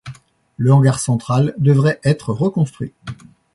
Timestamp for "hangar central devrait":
0.73-1.99